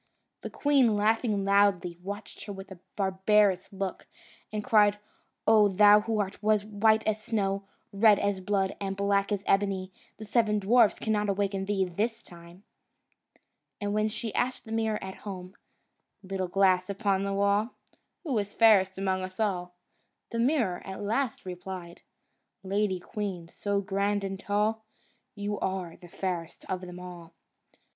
The 0.41 0.49
queen, 0.49 0.95
laughing 0.95 1.45
loudly, 1.45 1.99
watched 2.01 2.45
her 2.45 2.53
with 2.53 2.71
a 2.71 2.79
barbarous 2.95 3.71
look, 3.71 4.07
and 4.51 4.63
cried, 4.63 4.97
"O 5.45 5.67
thou 5.67 5.99
who 5.99 6.17
art 6.19 6.41
white 6.41 7.05
as 7.07 7.21
snow, 7.21 7.65
red 7.93 8.17
as 8.17 8.39
blood, 8.41 8.75
and 8.81 8.97
black 8.97 9.31
as 9.31 9.43
ebony, 9.45 9.91
the 10.17 10.25
seven 10.25 10.57
dwarfs 10.57 10.97
cannot 10.97 11.29
awaken 11.29 11.65
thee 11.65 11.85
this 11.85 12.23
time!" 12.23 12.63
And 13.79 13.93
when 13.93 14.09
she 14.09 14.33
asked 14.33 14.65
the 14.65 14.71
mirror 14.71 14.97
at 15.03 15.17
home, 15.17 15.53
"Little 16.23 16.47
glass 16.47 16.89
upon 16.89 17.21
the 17.23 17.33
wall, 17.33 17.75
Who 18.23 18.35
is 18.39 18.55
fairest 18.55 18.97
among 18.97 19.21
us 19.21 19.39
all?" 19.39 19.75
the 20.31 20.39
mirror 20.39 20.81
at 20.83 20.99
last 21.03 21.45
replied, 21.45 22.01
"Lady 22.63 22.99
queen, 22.99 23.49
so 23.49 23.81
grand 23.81 24.23
and 24.23 24.39
tall, 24.39 24.83
You 25.35 25.59
are 25.59 25.95
the 25.95 26.07
fairest 26.07 26.65
of 26.67 26.81
them 26.81 26.99
all." 26.99 27.33